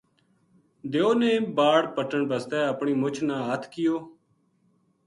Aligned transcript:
دیو 0.91 1.09
نے 1.21 1.31
باڑ 1.57 1.81
پٹن 1.95 2.21
بسطے 2.29 2.59
اپنی 2.71 2.93
مُچھ 3.01 3.21
نا 3.27 3.37
ہتھ 3.47 3.67
کیو 3.73 3.95